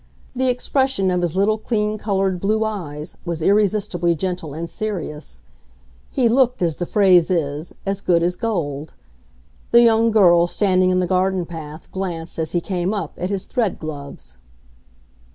The 0.35 0.49
expression 0.49 1.11
of 1.11 1.21
his 1.21 1.35
little 1.35 1.59
clean 1.59 1.99
colored 1.99 2.39
blue 2.39 2.65
eyes 2.65 3.13
was 3.23 3.43
irresistibly 3.43 4.15
gentle 4.15 4.51
and 4.51 4.67
serious; 4.67 5.43
he 6.09 6.27
looked, 6.27 6.63
as 6.63 6.77
the 6.77 6.87
phrase 6.87 7.29
is, 7.29 7.75
as 7.85 8.01
good 8.01 8.23
as 8.23 8.35
gold. 8.35 8.95
The 9.69 9.83
young 9.83 10.09
girl, 10.09 10.47
standing 10.47 10.89
in 10.89 11.01
the 11.01 11.05
garden 11.05 11.45
path, 11.45 11.91
glanced, 11.91 12.39
as 12.39 12.53
he 12.53 12.61
came 12.61 12.95
up, 12.95 13.13
at 13.17 13.29
his 13.29 13.45
thread 13.45 13.77
gloves. 13.77 14.37